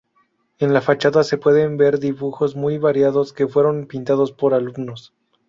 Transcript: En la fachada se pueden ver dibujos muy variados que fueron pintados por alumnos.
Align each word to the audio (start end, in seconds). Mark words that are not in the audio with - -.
En 0.57 0.73
la 0.73 0.81
fachada 0.81 1.23
se 1.23 1.37
pueden 1.37 1.77
ver 1.77 1.99
dibujos 1.99 2.55
muy 2.55 2.79
variados 2.79 3.33
que 3.33 3.47
fueron 3.47 3.85
pintados 3.85 4.31
por 4.31 4.55
alumnos. 4.55 5.13